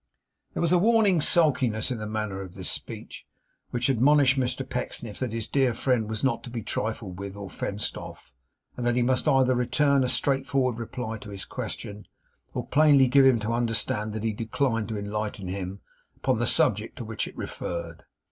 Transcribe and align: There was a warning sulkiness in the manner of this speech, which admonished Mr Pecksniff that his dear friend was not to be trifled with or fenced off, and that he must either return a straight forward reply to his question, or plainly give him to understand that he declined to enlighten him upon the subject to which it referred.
There 0.55 0.61
was 0.61 0.71
a 0.71 0.79
warning 0.79 1.21
sulkiness 1.21 1.91
in 1.91 1.99
the 1.99 2.07
manner 2.07 2.41
of 2.41 2.55
this 2.55 2.71
speech, 2.71 3.23
which 3.69 3.87
admonished 3.87 4.35
Mr 4.35 4.67
Pecksniff 4.67 5.19
that 5.19 5.31
his 5.31 5.47
dear 5.47 5.75
friend 5.75 6.09
was 6.09 6.23
not 6.23 6.41
to 6.43 6.49
be 6.49 6.63
trifled 6.63 7.19
with 7.19 7.35
or 7.35 7.51
fenced 7.51 7.95
off, 7.97 8.33
and 8.75 8.83
that 8.83 8.95
he 8.95 9.03
must 9.03 9.27
either 9.27 9.53
return 9.53 10.03
a 10.03 10.09
straight 10.09 10.47
forward 10.47 10.79
reply 10.79 11.19
to 11.19 11.29
his 11.29 11.45
question, 11.45 12.07
or 12.55 12.65
plainly 12.65 13.05
give 13.07 13.27
him 13.27 13.37
to 13.41 13.51
understand 13.53 14.13
that 14.13 14.23
he 14.23 14.33
declined 14.33 14.87
to 14.89 14.97
enlighten 14.97 15.47
him 15.47 15.81
upon 16.15 16.39
the 16.39 16.47
subject 16.47 16.95
to 16.97 17.05
which 17.05 17.27
it 17.27 17.37
referred. 17.37 18.01